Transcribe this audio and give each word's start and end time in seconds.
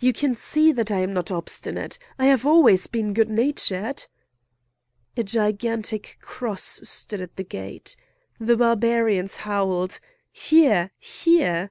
You 0.00 0.12
can 0.12 0.34
see 0.34 0.72
that 0.72 0.90
I 0.90 0.98
am 1.02 1.12
not 1.12 1.26
obstanite! 1.26 1.98
I 2.18 2.26
have 2.26 2.44
always 2.44 2.88
been 2.88 3.14
good 3.14 3.28
natured!" 3.28 4.06
A 5.16 5.22
gigantic 5.22 6.18
cross 6.20 6.80
stood 6.82 7.20
at 7.20 7.36
the 7.36 7.44
gate. 7.44 7.94
The 8.40 8.56
Barbarians 8.56 9.36
howled: 9.46 10.00
"Here! 10.32 10.90
here!" 10.98 11.70